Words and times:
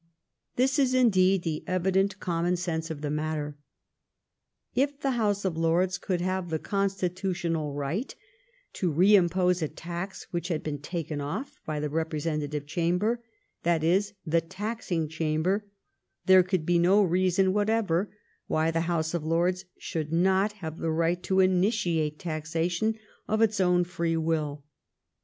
This 0.55 0.79
is, 0.79 0.95
indeed, 0.95 1.43
the 1.43 1.63
evident 1.67 2.19
common 2.19 2.55
sense 2.57 2.89
of 2.89 3.01
the 3.01 3.11
matter. 3.11 3.55
If 4.73 4.99
the 4.99 5.11
House 5.11 5.45
of 5.45 5.55
Lords 5.55 5.99
could 5.99 6.21
have 6.21 6.49
the 6.49 6.57
constitu 6.57 7.29
tional 7.33 7.75
right 7.75 8.15
to 8.73 8.91
reimpose 8.91 9.61
a 9.61 9.67
tax 9.67 10.25
which 10.31 10.47
had 10.47 10.63
been 10.63 10.79
taken 10.79 11.21
off 11.21 11.61
by 11.67 11.79
the 11.79 11.87
Representative 11.87 12.65
Chamber— 12.65 13.21
that 13.61 13.83
is, 13.83 14.13
the 14.25 14.41
taxing 14.41 15.07
Chamber— 15.07 15.67
there 16.25 16.41
could 16.41 16.65
be 16.65 16.79
no 16.79 17.03
reason 17.03 17.53
whatever 17.53 18.09
why 18.47 18.71
the 18.71 18.81
House 18.89 19.13
of 19.13 19.23
Lords 19.23 19.65
should 19.77 20.11
not 20.11 20.53
have 20.53 20.79
the 20.79 20.89
right 20.89 21.21
to 21.21 21.41
initiate 21.41 22.17
taxation 22.17 22.97
of 23.27 23.39
its 23.39 23.59
own 23.59 23.83
free 23.83 24.17
will. 24.17 24.63